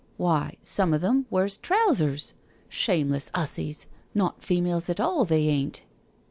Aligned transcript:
Why, 0.17 0.57
some 0.63 0.95
o' 0.95 0.97
them 0.97 1.27
wears 1.29 1.57
trousers— 1.57 2.33
^shameless 2.71 3.29
'ussies, 3.35 3.85
not 4.15 4.41
females 4.43 4.89
at 4.89 4.99
all 4.99 5.25
they 5.25 5.45
ain't." 5.47 5.83